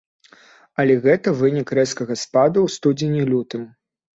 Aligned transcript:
Але 0.83 0.95
гэта 1.03 1.33
вынік 1.43 1.75
рэзкага 1.81 2.17
спаду 2.25 2.59
ў 2.63 2.69
студзені-лютым. 2.77 3.71